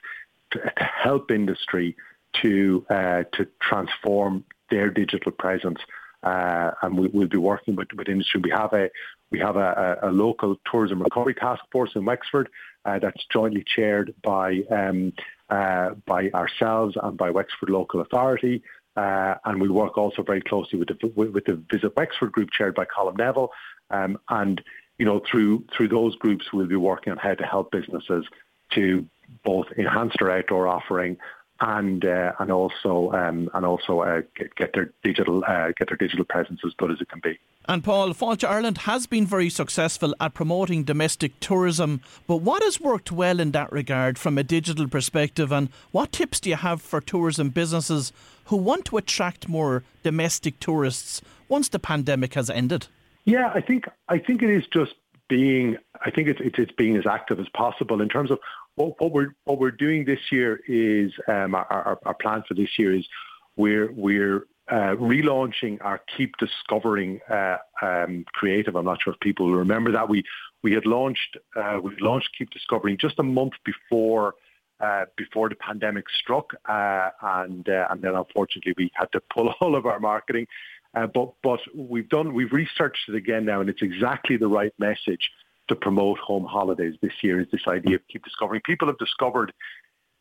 to, 0.52 0.60
to 0.60 0.84
help 0.84 1.30
industry 1.30 1.96
to 2.42 2.86
uh, 2.90 3.24
to 3.32 3.46
transform 3.60 4.44
their 4.70 4.90
digital 4.90 5.32
presence. 5.32 5.80
Uh, 6.22 6.72
and 6.82 6.98
we, 6.98 7.08
will 7.08 7.28
be 7.28 7.38
working 7.38 7.76
with, 7.76 7.88
with 7.96 8.08
industry. 8.08 8.40
We 8.42 8.50
have 8.50 8.72
a 8.72 8.90
we 9.30 9.38
have 9.38 9.56
a, 9.56 9.98
a, 10.02 10.10
local 10.10 10.56
tourism 10.70 11.02
recovery 11.02 11.34
task 11.34 11.62
force 11.70 11.90
in 11.94 12.04
Wexford 12.04 12.48
uh, 12.84 12.98
that's 12.98 13.24
jointly 13.26 13.64
chaired 13.64 14.14
by 14.22 14.62
um, 14.70 15.12
uh, 15.48 15.90
by 16.06 16.30
ourselves 16.30 16.96
and 17.00 17.16
by 17.16 17.30
Wexford 17.30 17.70
Local 17.70 18.00
Authority. 18.00 18.62
Uh, 18.96 19.36
and 19.44 19.60
we 19.60 19.68
work 19.68 19.96
also 19.96 20.22
very 20.22 20.40
closely 20.40 20.78
with 20.78 20.88
the 20.88 21.06
with 21.14 21.44
the 21.44 21.62
Visit 21.70 21.94
Wexford 21.96 22.32
group 22.32 22.50
chaired 22.50 22.74
by 22.74 22.84
Colin 22.84 23.14
Neville. 23.16 23.52
Um, 23.90 24.18
and 24.28 24.60
you 24.98 25.06
know 25.06 25.20
through 25.30 25.64
through 25.74 25.88
those 25.88 26.16
groups 26.16 26.52
we'll 26.52 26.66
be 26.66 26.76
working 26.76 27.12
on 27.12 27.18
how 27.18 27.34
to 27.34 27.44
help 27.44 27.70
businesses 27.70 28.26
to 28.72 29.06
both 29.44 29.66
enhance 29.76 30.14
their 30.18 30.30
outdoor 30.30 30.66
offering 30.66 31.16
and 31.60 32.04
uh, 32.04 32.32
and 32.38 32.52
also 32.52 33.12
um, 33.12 33.50
and 33.54 33.64
also 33.64 34.00
uh, 34.00 34.22
get, 34.36 34.54
get, 34.54 34.72
their 34.74 34.92
digital 35.02 35.42
uh, 35.46 35.72
get 35.76 35.88
their 35.88 35.96
digital 35.96 36.24
presence 36.24 36.60
as 36.64 36.72
good 36.74 36.90
as 36.90 37.00
it 37.00 37.08
can 37.08 37.20
be. 37.20 37.38
And 37.66 37.84
Paul, 37.84 38.14
Fáilte 38.14 38.48
Ireland 38.48 38.78
has 38.78 39.06
been 39.06 39.26
very 39.26 39.50
successful 39.50 40.14
at 40.20 40.34
promoting 40.34 40.84
domestic 40.84 41.38
tourism, 41.40 42.00
but 42.26 42.36
what 42.36 42.62
has 42.62 42.80
worked 42.80 43.12
well 43.12 43.40
in 43.40 43.50
that 43.52 43.70
regard 43.72 44.18
from 44.18 44.38
a 44.38 44.44
digital 44.44 44.88
perspective, 44.88 45.52
and 45.52 45.68
what 45.90 46.12
tips 46.12 46.40
do 46.40 46.48
you 46.48 46.56
have 46.56 46.80
for 46.80 47.00
tourism 47.00 47.50
businesses 47.50 48.12
who 48.46 48.56
want 48.56 48.86
to 48.86 48.96
attract 48.96 49.48
more 49.48 49.82
domestic 50.02 50.58
tourists 50.60 51.20
once 51.48 51.68
the 51.68 51.78
pandemic 51.78 52.34
has 52.34 52.48
ended? 52.48 52.86
Yeah, 53.28 53.50
I 53.54 53.60
think 53.60 53.84
I 54.08 54.18
think 54.18 54.42
it 54.42 54.48
is 54.48 54.64
just 54.72 54.94
being 55.28 55.76
I 56.02 56.10
think 56.10 56.28
it's, 56.28 56.40
it's, 56.42 56.58
it's 56.58 56.72
being 56.72 56.96
as 56.96 57.04
active 57.06 57.38
as 57.38 57.46
possible 57.50 58.00
in 58.00 58.08
terms 58.08 58.30
of 58.30 58.38
what, 58.76 58.98
what 58.98 59.12
we're 59.12 59.34
what 59.44 59.58
we're 59.58 59.70
doing 59.70 60.06
this 60.06 60.32
year 60.32 60.60
is 60.66 61.12
um, 61.28 61.54
our, 61.54 61.66
our, 61.70 61.98
our 62.06 62.14
plan 62.14 62.42
for 62.48 62.54
this 62.54 62.70
year 62.78 62.94
is 62.94 63.06
we're 63.54 63.92
we're 63.92 64.46
uh, 64.70 64.96
relaunching 64.96 65.76
our 65.82 66.00
Keep 66.16 66.38
Discovering 66.38 67.20
uh, 67.30 67.58
um, 67.82 68.24
creative. 68.32 68.76
I'm 68.76 68.86
not 68.86 69.02
sure 69.02 69.12
if 69.12 69.20
people 69.20 69.52
remember 69.52 69.92
that 69.92 70.08
we 70.08 70.24
we 70.62 70.72
had 70.72 70.86
launched 70.86 71.36
uh, 71.54 71.80
we 71.82 71.94
launched 72.00 72.30
Keep 72.38 72.48
Discovering 72.48 72.96
just 72.98 73.18
a 73.18 73.22
month 73.22 73.52
before 73.62 74.36
uh, 74.80 75.04
before 75.16 75.48
the 75.48 75.54
pandemic 75.56 76.04
struck, 76.08 76.54
uh, 76.66 77.10
and 77.20 77.68
uh, 77.68 77.88
and 77.90 78.00
then 78.00 78.14
unfortunately 78.14 78.72
we 78.78 78.90
had 78.94 79.10
to 79.12 79.20
pull 79.20 79.48
all 79.60 79.76
of 79.76 79.84
our 79.84 80.00
marketing. 80.00 80.46
But 80.94 81.34
but 81.42 81.60
we've 81.74 82.08
done 82.08 82.34
we've 82.34 82.52
researched 82.52 83.08
it 83.08 83.14
again 83.14 83.44
now, 83.44 83.60
and 83.60 83.68
it's 83.70 83.82
exactly 83.82 84.36
the 84.36 84.48
right 84.48 84.72
message 84.78 85.30
to 85.68 85.76
promote 85.76 86.18
home 86.18 86.44
holidays 86.44 86.94
this 87.02 87.12
year 87.22 87.40
is 87.40 87.46
this 87.52 87.66
idea 87.68 87.96
of 87.96 88.02
keep 88.08 88.24
discovering. 88.24 88.60
People 88.62 88.88
have 88.88 88.98
discovered 88.98 89.52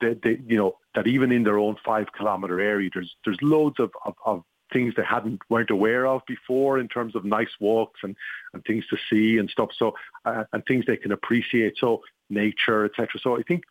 that, 0.02 0.22
they, 0.22 0.40
you 0.46 0.58
know, 0.58 0.78
that 0.94 1.08
even 1.08 1.32
in 1.32 1.44
their 1.44 1.58
own 1.58 1.78
five 1.84 2.08
kilometre 2.16 2.60
area, 2.60 2.90
there's 2.94 3.16
there's 3.26 3.38
loads 3.42 3.80
of, 3.80 3.92
of, 4.06 4.14
of 4.26 4.44
things 4.72 4.94
they 4.96 5.04
hadn't 5.04 5.42
weren't 5.50 5.70
aware 5.70 6.06
of 6.06 6.22
before 6.28 6.78
in 6.78 6.88
terms 6.88 7.16
of 7.16 7.24
nice 7.24 7.50
walks 7.60 8.02
and, 8.04 8.16
and 8.54 8.64
things 8.66 8.86
to 8.88 8.98
see 9.10 9.38
and 9.38 9.50
stuff. 9.50 9.70
So 9.78 9.96
uh, 10.26 10.44
and 10.52 10.64
things 10.66 10.86
they 10.86 10.98
can 10.98 11.12
appreciate. 11.12 11.76
So 11.78 12.02
nature, 12.30 12.86
etc. 12.86 13.08
So 13.22 13.38
I 13.38 13.44
think 13.44 13.64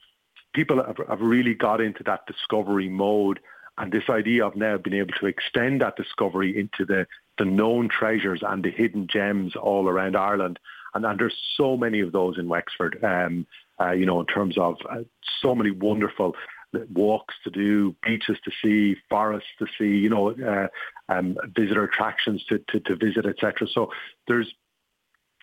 people 0.55 0.83
have, 0.83 0.97
have 1.09 1.21
really 1.21 1.55
got 1.55 1.81
into 1.81 2.03
that 2.05 2.27
discovery 2.27 2.89
mode. 2.89 3.41
And 3.79 3.93
this 3.93 4.09
idea 4.09 4.47
of 4.47 4.57
now 4.57 4.79
being 4.79 4.99
able 4.99 5.15
to 5.21 5.27
extend 5.27 5.83
that 5.83 5.97
discovery 5.97 6.59
into 6.59 6.85
the, 6.85 7.07
the 7.39 7.45
known 7.45 7.89
treasures 7.89 8.43
and 8.47 8.65
the 8.65 8.71
hidden 8.71 9.07
gems 9.07 9.55
all 9.55 9.89
around 9.89 10.17
Ireland 10.17 10.59
and, 10.97 11.05
and 11.05 11.21
there's 11.21 11.37
so 11.57 11.77
many 11.77 12.01
of 12.01 12.13
those 12.13 12.39
in 12.39 12.49
Wexford. 12.49 12.99
Um, 13.05 13.47
uh, 13.79 13.93
you 13.93 14.07
know, 14.07 14.19
in 14.21 14.27
terms 14.27 14.57
of 14.57 14.77
uh, 14.91 15.03
so 15.43 15.55
many 15.55 15.71
wonderful 15.71 16.35
walks 16.93 17.35
to 17.45 17.51
do, 17.51 17.95
beaches 18.03 18.39
to 18.45 18.51
see, 18.63 18.97
forests 19.11 19.49
to 19.59 19.67
see, 19.79 19.99
you 19.99 20.09
know, 20.09 20.31
uh, 20.31 20.69
um, 21.13 21.37
visitor 21.55 21.85
attractions 21.85 22.43
to, 22.49 22.59
to, 22.69 22.81
to 22.81 22.97
visit, 22.97 23.27
etc. 23.27 23.69
So 23.73 23.91
there's 24.27 24.53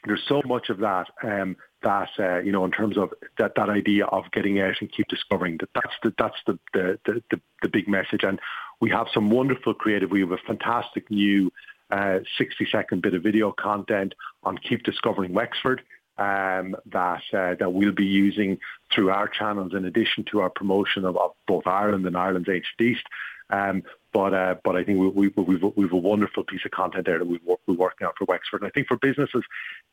there's 0.05 0.23
so 0.27 0.41
much 0.45 0.69
of 0.69 0.79
that 0.79 1.07
um, 1.23 1.55
that 1.83 2.09
uh, 2.19 2.39
you 2.39 2.51
know 2.51 2.65
in 2.65 2.71
terms 2.71 2.97
of 2.97 3.11
that, 3.37 3.53
that 3.55 3.69
idea 3.69 4.05
of 4.05 4.25
getting 4.31 4.59
out 4.59 4.75
and 4.79 4.91
keep 4.91 5.07
discovering 5.07 5.57
that 5.59 5.69
that's 5.75 5.93
the 6.03 6.13
that's 6.17 6.37
the 6.47 6.59
the, 6.73 6.99
the, 7.05 7.23
the, 7.31 7.41
the 7.61 7.69
big 7.69 7.87
message 7.87 8.23
and 8.23 8.39
we 8.81 8.89
have 8.89 9.07
some 9.13 9.29
wonderful 9.29 9.73
creative 9.73 10.11
we 10.11 10.21
have 10.21 10.31
a 10.31 10.37
fantastic 10.37 11.09
new 11.11 11.51
uh, 11.91 12.19
60 12.37 12.67
second 12.71 13.01
bit 13.01 13.13
of 13.13 13.21
video 13.21 13.51
content 13.51 14.15
on 14.43 14.57
Keep 14.57 14.83
Discovering 14.83 15.33
Wexford 15.33 15.83
um, 16.17 16.75
that 16.91 17.21
uh, 17.33 17.55
that 17.59 17.71
we'll 17.73 17.91
be 17.91 18.05
using 18.05 18.59
through 18.93 19.09
our 19.09 19.27
channels 19.27 19.73
in 19.73 19.85
addition 19.85 20.23
to 20.31 20.41
our 20.41 20.49
promotion 20.49 21.05
of, 21.05 21.17
of 21.17 21.31
both 21.47 21.67
Ireland 21.67 22.05
and 22.05 22.17
Ireland's 22.17 22.49
Ancient 22.49 22.81
East. 22.81 23.03
Um, 23.49 23.83
but 24.13 24.34
uh, 24.34 24.55
but 24.63 24.75
I 24.75 24.84
think 24.84 25.00
we, 25.00 25.08
we, 25.10 25.27
we've, 25.36 25.63
we've 25.75 25.91
a 25.91 25.98
wonderful 25.98 26.43
piece 26.43 26.63
of 26.65 26.72
content 26.72 27.05
there 27.05 27.20
that 27.20 27.27
we've, 27.27 27.41
we're 27.46 27.75
working 27.75 28.08
on 28.08 28.13
for 28.17 28.25
Wexford. 28.25 28.62
And 28.62 28.67
I 28.67 28.72
think 28.72 28.88
for 28.88 28.98
businesses 28.98 29.43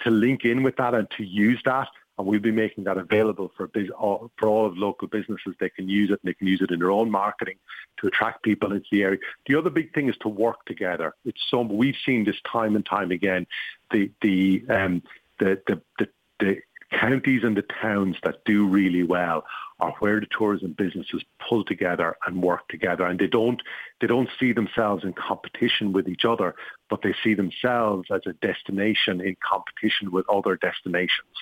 to 0.03 0.11
link 0.11 0.45
in 0.45 0.63
with 0.63 0.77
that 0.77 0.95
and 0.95 1.11
to 1.17 1.25
use 1.25 1.61
that 1.65 1.89
and 2.21 2.29
we'll 2.29 2.39
be 2.39 2.51
making 2.53 2.85
that 2.85 2.99
available 2.99 3.51
for 3.57 3.71
all, 3.99 4.31
for 4.37 4.49
all 4.49 4.67
of 4.67 4.77
local 4.77 5.09
businesses. 5.09 5.55
They 5.59 5.71
can 5.71 5.89
use 5.89 6.11
it 6.11 6.21
and 6.23 6.29
they 6.29 6.35
can 6.35 6.47
use 6.47 6.61
it 6.61 6.71
in 6.71 6.79
their 6.79 6.91
own 6.91 7.11
marketing 7.11 7.57
to 7.99 8.09
attract 8.09 8.43
people 8.43 8.73
into 8.73 8.87
the 8.93 9.03
area. 9.03 9.19
The 9.47 9.57
other 9.57 9.71
big 9.71 9.95
thing 9.95 10.11
is 10.11 10.17
to 10.19 10.29
work 10.29 10.65
together. 10.67 11.15
It's 11.25 11.41
so 11.51 11.63
we've 11.63 11.97
seen 12.05 12.25
this 12.25 12.41
time 12.51 12.77
and 12.77 12.85
time 12.85 13.11
again. 13.11 13.47
The 13.91 14.11
the 14.21 14.65
um, 14.69 15.03
the, 15.39 15.61
the, 15.67 15.81
the, 15.99 16.09
the 16.41 16.61
counties 16.91 17.43
and 17.43 17.57
the 17.57 17.63
towns 17.63 18.17
that 18.23 18.45
do 18.45 18.67
really 18.67 19.03
well 19.03 19.45
are 19.81 19.95
where 20.01 20.21
the 20.21 20.27
tourism 20.37 20.73
businesses 20.77 21.23
pull 21.49 21.65
together 21.65 22.17
and 22.27 22.43
work 22.43 22.69
together. 22.69 23.07
And 23.07 23.19
they 23.19 23.27
don't 23.27 23.61
they 24.01 24.07
don't 24.07 24.29
see 24.39 24.53
themselves 24.53 25.05
in 25.05 25.13
competition 25.13 25.93
with 25.93 26.09
each 26.09 26.25
other 26.25 26.55
but 26.91 27.03
they 27.03 27.15
see 27.25 27.35
themselves 27.35 28.09
as 28.13 28.23
a 28.27 28.33
destination 28.35 29.21
in 29.21 29.37
competition 29.49 30.11
with 30.11 30.29
other 30.29 30.57
destinations. 30.57 31.37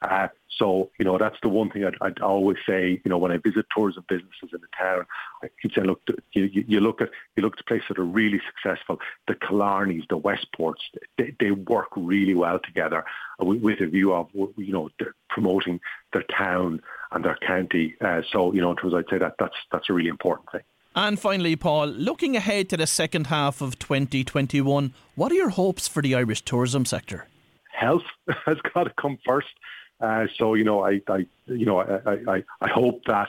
Uh, 0.00 0.28
so, 0.58 0.90
you 0.98 1.04
know, 1.04 1.16
that's 1.16 1.36
the 1.42 1.48
one 1.48 1.70
thing 1.70 1.84
I'd, 1.84 1.94
I'd, 2.00 2.20
always 2.20 2.56
say, 2.66 3.00
you 3.04 3.08
know, 3.08 3.18
when 3.18 3.30
I 3.30 3.36
visit 3.36 3.66
tourism 3.74 4.04
businesses 4.08 4.50
in 4.52 4.60
the 4.60 4.66
town, 4.76 5.06
I 5.44 5.48
keep 5.60 5.74
saying, 5.74 5.86
look, 5.86 6.00
you, 6.32 6.50
you 6.66 6.80
look 6.80 7.00
at 7.00 7.10
you 7.36 7.42
look 7.42 7.56
at 7.56 7.66
places 7.66 7.86
that 7.88 8.00
are 8.00 8.04
really 8.04 8.40
successful, 8.46 8.98
the 9.28 9.34
Killarneys, 9.34 10.08
the 10.08 10.18
Westports, 10.18 10.82
they, 11.18 11.36
they 11.38 11.52
work 11.52 11.88
really 11.96 12.34
well 12.34 12.58
together. 12.58 13.04
With 13.38 13.80
a 13.80 13.86
view 13.86 14.12
of, 14.12 14.28
you 14.34 14.72
know, 14.72 14.90
promoting 15.28 15.80
their 16.12 16.24
town 16.24 16.82
and 17.14 17.24
their 17.24 17.38
county. 17.46 17.94
Uh, 18.00 18.22
so, 18.30 18.52
you 18.52 18.60
know, 18.60 18.70
in 18.70 18.76
terms 18.76 18.92
of, 18.92 19.00
I'd 19.00 19.10
say 19.10 19.18
that 19.18 19.34
that's, 19.38 19.56
that's 19.70 19.90
a 19.90 19.92
really 19.92 20.08
important 20.08 20.50
thing. 20.50 20.62
And 20.94 21.18
finally, 21.18 21.56
Paul, 21.56 21.86
looking 21.86 22.36
ahead 22.36 22.68
to 22.70 22.76
the 22.76 22.86
second 22.86 23.28
half 23.28 23.62
of 23.62 23.78
2021, 23.78 24.92
what 25.14 25.32
are 25.32 25.34
your 25.34 25.48
hopes 25.50 25.88
for 25.88 26.02
the 26.02 26.14
Irish 26.14 26.42
tourism 26.42 26.84
sector? 26.84 27.26
Health 27.72 28.02
has 28.46 28.58
got 28.74 28.84
to 28.84 28.92
come 29.00 29.18
first. 29.24 29.48
Uh, 30.00 30.26
so 30.36 30.54
you 30.54 30.64
know, 30.64 30.84
I, 30.84 31.00
I 31.08 31.26
you 31.46 31.64
know, 31.64 31.78
I, 31.78 32.34
I, 32.36 32.44
I 32.60 32.68
hope 32.68 33.04
that 33.06 33.28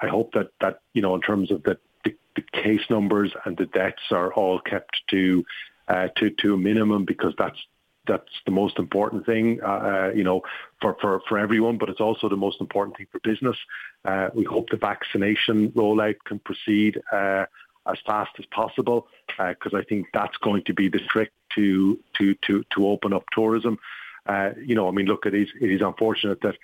I 0.00 0.08
hope 0.08 0.32
that 0.32 0.50
that 0.60 0.80
you 0.94 1.02
know, 1.02 1.14
in 1.14 1.20
terms 1.20 1.50
of 1.50 1.62
the, 1.62 1.78
the, 2.04 2.14
the 2.34 2.42
case 2.52 2.80
numbers 2.88 3.32
and 3.44 3.56
the 3.56 3.66
deaths 3.66 4.10
are 4.10 4.32
all 4.32 4.58
kept 4.58 4.96
to 5.10 5.44
uh, 5.88 6.08
to 6.16 6.30
to 6.30 6.54
a 6.54 6.56
minimum 6.56 7.04
because 7.04 7.34
that's 7.38 7.58
that's 8.06 8.32
the 8.44 8.50
most 8.52 8.78
important 8.78 9.26
thing, 9.26 9.60
uh, 9.62 9.66
uh, 9.66 10.12
you 10.14 10.24
know, 10.24 10.42
for, 10.80 10.96
for, 11.00 11.20
for 11.28 11.38
everyone, 11.38 11.78
but 11.78 11.88
it's 11.88 12.00
also 12.00 12.28
the 12.28 12.36
most 12.36 12.60
important 12.60 12.96
thing 12.96 13.06
for 13.10 13.20
business. 13.20 13.56
Uh, 14.04 14.28
we 14.34 14.44
hope 14.44 14.70
the 14.70 14.76
vaccination 14.76 15.70
rollout 15.72 16.16
can 16.24 16.38
proceed 16.40 17.00
uh, 17.12 17.46
as 17.86 17.98
fast 18.06 18.30
as 18.38 18.46
possible 18.46 19.08
because 19.28 19.74
uh, 19.74 19.78
I 19.78 19.84
think 19.84 20.08
that's 20.12 20.36
going 20.38 20.64
to 20.64 20.74
be 20.74 20.88
the 20.88 21.00
trick 21.08 21.32
to 21.54 21.98
to 22.18 22.34
to 22.46 22.64
to 22.74 22.88
open 22.88 23.12
up 23.12 23.24
tourism. 23.32 23.78
Uh, 24.26 24.50
you 24.64 24.74
know, 24.74 24.88
I 24.88 24.90
mean, 24.90 25.06
look, 25.06 25.26
it 25.26 25.34
is 25.34 25.48
it 25.60 25.70
is 25.70 25.80
unfortunate 25.80 26.40
that 26.42 26.56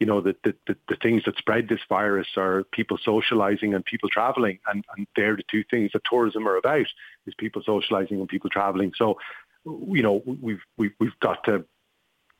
you 0.00 0.06
know 0.06 0.20
the, 0.20 0.36
the, 0.44 0.54
the, 0.66 0.76
the 0.88 0.96
things 0.96 1.24
that 1.24 1.36
spread 1.36 1.68
this 1.68 1.80
virus 1.88 2.28
are 2.36 2.64
people 2.72 2.98
socializing 3.02 3.74
and 3.74 3.84
people 3.84 4.08
traveling, 4.08 4.58
and, 4.70 4.84
and 4.96 5.06
they're 5.16 5.36
the 5.36 5.42
two 5.50 5.64
things 5.70 5.90
that 5.92 6.02
tourism 6.08 6.46
are 6.46 6.56
about: 6.56 6.86
is 7.26 7.34
people 7.38 7.62
socializing 7.64 8.20
and 8.20 8.28
people 8.28 8.50
traveling. 8.50 8.92
So, 8.96 9.18
you 9.64 10.02
know, 10.02 10.22
we've 10.24 10.60
we've 10.76 10.92
we've 10.98 11.18
got 11.20 11.44
to 11.44 11.64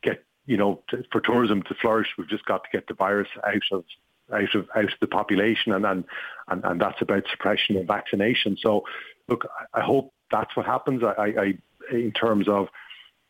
get 0.02 0.24
you 0.46 0.56
know 0.56 0.82
to, 0.88 1.04
for 1.10 1.20
tourism 1.20 1.62
to 1.64 1.74
flourish, 1.74 2.08
we've 2.16 2.28
just 2.28 2.44
got 2.44 2.64
to 2.64 2.70
get 2.72 2.86
the 2.86 2.94
virus 2.94 3.28
out 3.44 3.62
of 3.72 3.84
out 4.32 4.54
of 4.54 4.68
out 4.74 4.84
of 4.84 5.00
the 5.00 5.06
population, 5.06 5.72
and 5.72 5.84
and 5.84 6.04
and, 6.48 6.64
and 6.64 6.80
that's 6.80 7.00
about 7.02 7.24
suppression 7.30 7.76
and 7.76 7.86
vaccination. 7.86 8.56
So, 8.60 8.84
look, 9.28 9.46
I, 9.74 9.80
hope 9.80 10.12
that's 10.30 10.54
what 10.56 10.66
happens. 10.66 11.02
I, 11.02 11.34
I 11.38 11.58
in 11.92 12.12
terms 12.12 12.48
of 12.48 12.68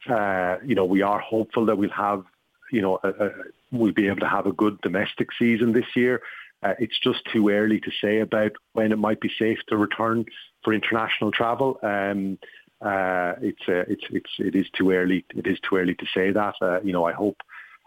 uh, 0.08 0.56
you 0.64 0.74
know 0.74 0.84
we 0.84 1.02
are 1.02 1.20
hopeful 1.20 1.66
that 1.66 1.78
we'll 1.78 1.90
have 1.90 2.24
you 2.70 2.82
know 2.82 2.98
a, 3.02 3.08
a, 3.08 3.30
we'll 3.72 3.92
be 3.92 4.08
able 4.08 4.20
to 4.20 4.28
have 4.28 4.46
a 4.46 4.52
good 4.52 4.80
domestic 4.80 5.28
season 5.38 5.72
this 5.72 5.96
year. 5.96 6.22
Uh, 6.62 6.74
it's 6.80 6.98
just 6.98 7.20
too 7.32 7.48
early 7.50 7.78
to 7.80 7.90
say 8.00 8.18
about 8.18 8.52
when 8.72 8.90
it 8.90 8.98
might 8.98 9.20
be 9.20 9.30
safe 9.38 9.58
to 9.68 9.76
return 9.76 10.24
for 10.64 10.74
international 10.74 11.30
travel. 11.30 11.78
Um, 11.82 12.38
uh, 12.80 13.34
it's 13.40 13.62
uh, 13.68 13.84
it's 13.88 14.04
it's 14.10 14.30
it 14.38 14.54
is 14.54 14.66
too 14.70 14.92
early. 14.92 15.24
It 15.34 15.46
is 15.46 15.58
too 15.60 15.76
early 15.76 15.94
to 15.94 16.06
say 16.14 16.30
that. 16.30 16.54
Uh, 16.62 16.80
you 16.82 16.92
know, 16.92 17.04
I 17.04 17.12
hope 17.12 17.40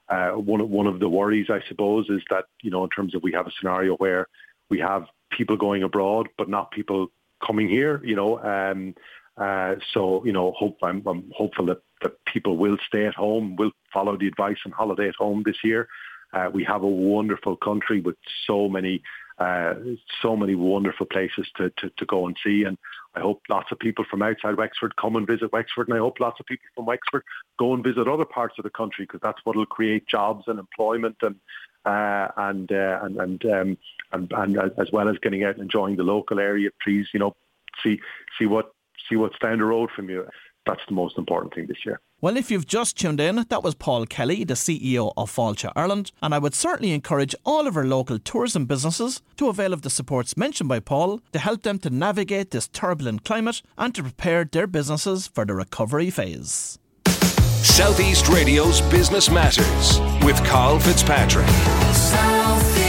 uh, 0.09 0.31
one 0.31 0.59
of 0.59 0.69
one 0.69 0.87
of 0.87 0.99
the 0.99 1.07
worries, 1.07 1.49
I 1.49 1.61
suppose, 1.67 2.09
is 2.09 2.21
that 2.29 2.45
you 2.61 2.71
know, 2.71 2.83
in 2.83 2.89
terms 2.89 3.15
of 3.15 3.23
we 3.23 3.31
have 3.31 3.47
a 3.47 3.51
scenario 3.57 3.95
where 3.95 4.27
we 4.69 4.79
have 4.79 5.05
people 5.29 5.55
going 5.55 5.83
abroad, 5.83 6.27
but 6.37 6.49
not 6.49 6.71
people 6.71 7.07
coming 7.45 7.69
here. 7.69 8.01
You 8.03 8.17
know, 8.17 8.39
um, 8.39 8.93
uh, 9.37 9.75
so 9.93 10.25
you 10.25 10.33
know, 10.33 10.51
hope 10.51 10.77
I'm, 10.83 11.01
I'm 11.07 11.31
hopeful 11.33 11.65
that 11.67 11.81
that 12.01 12.25
people 12.25 12.57
will 12.57 12.77
stay 12.85 13.05
at 13.05 13.15
home, 13.15 13.55
will 13.55 13.71
follow 13.93 14.17
the 14.17 14.27
advice 14.27 14.57
on 14.65 14.73
holiday 14.73 15.07
at 15.07 15.15
home 15.15 15.43
this 15.45 15.63
year. 15.63 15.87
We 16.53 16.63
have 16.63 16.83
a 16.83 16.87
wonderful 16.87 17.55
country 17.57 18.01
with 18.01 18.15
so 18.45 18.67
many 18.67 19.03
so 20.21 20.35
many 20.35 20.55
wonderful 20.55 21.05
places 21.05 21.47
to, 21.55 21.69
to, 21.77 21.89
to 21.97 22.05
go 22.05 22.27
and 22.27 22.37
see. 22.43 22.63
And 22.63 22.77
I 23.13 23.19
hope 23.19 23.41
lots 23.49 23.71
of 23.71 23.79
people 23.79 24.05
from 24.09 24.21
outside 24.21 24.57
Wexford 24.57 24.95
come 24.95 25.15
and 25.15 25.27
visit 25.27 25.51
Wexford. 25.51 25.87
And 25.87 25.97
I 25.97 25.99
hope 25.99 26.19
lots 26.19 26.39
of 26.39 26.45
people 26.45 26.67
from 26.75 26.85
Wexford 26.85 27.23
go 27.59 27.73
and 27.73 27.83
visit 27.83 28.07
other 28.07 28.25
parts 28.25 28.55
of 28.57 28.63
the 28.63 28.69
country 28.69 29.05
because 29.05 29.19
that's 29.21 29.39
what 29.43 29.55
will 29.55 29.65
create 29.65 30.07
jobs 30.07 30.45
and 30.47 30.59
employment 30.59 31.17
and 31.21 31.35
uh, 31.83 32.27
and, 32.37 32.71
uh, 32.71 32.99
and 33.01 33.17
and 33.17 33.45
um, 33.45 33.77
and 34.11 34.31
and 34.31 34.57
as 34.77 34.91
well 34.91 35.09
as 35.09 35.17
getting 35.17 35.43
out 35.43 35.55
and 35.55 35.63
enjoying 35.63 35.95
the 35.95 36.03
local 36.03 36.39
area. 36.39 36.69
Please, 36.83 37.07
you 37.13 37.19
know, 37.19 37.35
see 37.83 37.99
see 38.37 38.45
what 38.45 38.71
see 39.09 39.15
what's 39.15 39.39
down 39.39 39.57
the 39.57 39.65
road 39.65 39.89
from 39.95 40.09
you 40.09 40.27
that's 40.65 40.81
the 40.87 40.93
most 40.93 41.17
important 41.17 41.53
thing 41.53 41.67
this 41.67 41.85
year. 41.85 41.99
Well, 42.21 42.37
if 42.37 42.51
you've 42.51 42.67
just 42.67 42.97
tuned 42.97 43.19
in, 43.19 43.45
that 43.49 43.63
was 43.63 43.73
Paul 43.73 44.05
Kelly, 44.05 44.43
the 44.43 44.53
CEO 44.53 45.11
of 45.17 45.35
Fáilte 45.35 45.71
Ireland, 45.75 46.11
and 46.21 46.35
I 46.35 46.39
would 46.39 46.53
certainly 46.53 46.93
encourage 46.93 47.33
all 47.43 47.65
of 47.65 47.75
our 47.75 47.85
local 47.85 48.19
tourism 48.19 48.65
businesses 48.65 49.21
to 49.37 49.49
avail 49.49 49.73
of 49.73 49.81
the 49.81 49.89
supports 49.89 50.37
mentioned 50.37 50.69
by 50.69 50.79
Paul 50.79 51.21
to 51.31 51.39
help 51.39 51.63
them 51.63 51.79
to 51.79 51.89
navigate 51.89 52.51
this 52.51 52.67
turbulent 52.67 53.25
climate 53.25 53.63
and 53.77 53.95
to 53.95 54.03
prepare 54.03 54.45
their 54.45 54.67
businesses 54.67 55.27
for 55.27 55.45
the 55.45 55.55
recovery 55.55 56.11
phase. 56.11 56.77
Southeast 57.63 58.27
Radio's 58.27 58.81
Business 58.81 59.29
Matters 59.29 59.99
with 60.23 60.35
Carl 60.45 60.79
Fitzpatrick. 60.79 61.47
South 61.47 62.80